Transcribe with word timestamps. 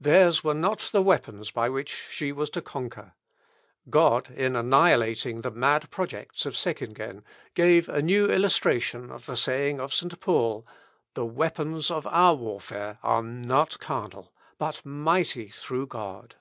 Theirs 0.00 0.44
were 0.44 0.54
not 0.54 0.90
the 0.92 1.02
weapons 1.02 1.50
by 1.50 1.68
which 1.68 2.04
she 2.08 2.30
was 2.30 2.50
to 2.50 2.62
conquer; 2.62 3.14
God, 3.90 4.30
in 4.30 4.54
annihilating 4.54 5.40
the 5.40 5.50
mad 5.50 5.90
projects 5.90 6.46
of 6.46 6.54
Seckingen, 6.56 7.24
gave 7.56 7.88
a 7.88 8.00
new 8.00 8.30
illustration 8.30 9.10
of 9.10 9.26
the 9.26 9.36
saying 9.36 9.80
of 9.80 9.92
St. 9.92 10.20
Paul, 10.20 10.64
"The 11.14 11.26
weapons 11.26 11.90
of 11.90 12.06
our 12.06 12.36
warfare 12.36 13.00
are 13.02 13.24
not 13.24 13.80
carnal, 13.80 14.32
but 14.56 14.84
mighty 14.86 15.48
through 15.48 15.88
God." 15.88 16.36